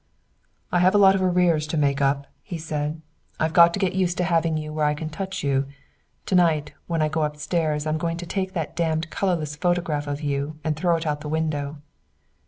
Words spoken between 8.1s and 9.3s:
to take that damned